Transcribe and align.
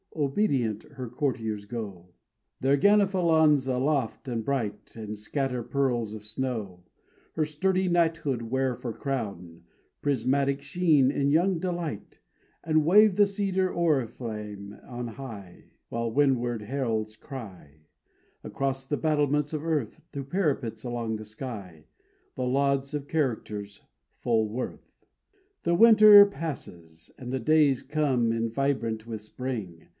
Obedient 0.15 0.83
her 0.93 1.07
courtiers 1.07 1.65
go, 1.65 2.09
Their 2.59 2.75
gonfalons 2.75 3.65
aloft 3.67 4.27
and 4.27 4.43
bright, 4.43 4.95
And 4.95 5.17
scatter 5.17 5.63
pearls 5.63 6.13
of 6.13 6.23
snow; 6.25 6.83
Her 7.35 7.45
sturdy 7.45 7.87
knighthood 7.87 8.41
wear 8.41 8.75
for 8.75 8.93
crown 8.93 9.63
Prismatic 10.01 10.61
sheen 10.61 11.11
in 11.11 11.29
young 11.29 11.59
delight, 11.59 12.19
And 12.63 12.83
wave 12.85 13.15
the 13.15 13.25
cedar 13.27 13.69
oriflamme 13.73 14.83
on 14.85 15.07
high; 15.07 15.69
While 15.89 16.11
windward 16.11 16.63
heralds 16.63 17.15
cry, 17.15 17.81
Across 18.43 18.87
the 18.87 18.97
battlements 18.97 19.53
of 19.53 19.63
earth 19.63 20.01
To 20.13 20.23
parapets 20.23 20.83
along 20.83 21.17
the 21.17 21.25
sky, 21.25 21.85
The 22.35 22.43
lauds 22.43 22.93
of 22.93 23.07
character's 23.07 23.81
full 24.17 24.49
worth. 24.49 24.97
The 25.63 25.75
winter 25.75 26.25
passes 26.25 27.11
and 27.17 27.31
the 27.31 27.39
days 27.39 27.81
come 27.81 28.31
in 28.31 28.49
Vibrant 28.51 29.07
with 29.07 29.21
spring. 29.21 29.87